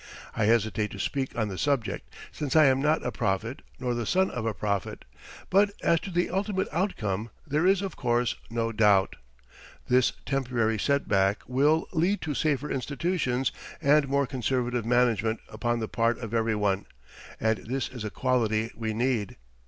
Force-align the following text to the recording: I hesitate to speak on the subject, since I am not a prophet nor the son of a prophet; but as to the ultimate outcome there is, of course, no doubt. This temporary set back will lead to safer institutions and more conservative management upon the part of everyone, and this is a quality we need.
I 0.35 0.45
hesitate 0.45 0.89
to 0.93 0.99
speak 0.99 1.37
on 1.37 1.49
the 1.49 1.59
subject, 1.59 2.09
since 2.31 2.55
I 2.55 2.65
am 2.65 2.81
not 2.81 3.05
a 3.05 3.11
prophet 3.11 3.61
nor 3.79 3.93
the 3.93 4.07
son 4.07 4.31
of 4.31 4.47
a 4.47 4.53
prophet; 4.55 5.05
but 5.51 5.69
as 5.83 5.99
to 5.99 6.09
the 6.09 6.31
ultimate 6.31 6.67
outcome 6.71 7.29
there 7.45 7.67
is, 7.67 7.83
of 7.83 7.95
course, 7.97 8.35
no 8.49 8.71
doubt. 8.71 9.15
This 9.89 10.13
temporary 10.25 10.79
set 10.79 11.07
back 11.07 11.41
will 11.47 11.87
lead 11.91 12.19
to 12.21 12.33
safer 12.33 12.71
institutions 12.71 13.51
and 13.79 14.07
more 14.07 14.25
conservative 14.25 14.87
management 14.87 15.39
upon 15.49 15.77
the 15.79 15.87
part 15.87 16.17
of 16.17 16.33
everyone, 16.33 16.87
and 17.39 17.59
this 17.67 17.87
is 17.89 18.03
a 18.03 18.09
quality 18.09 18.71
we 18.75 18.95
need. 18.95 19.35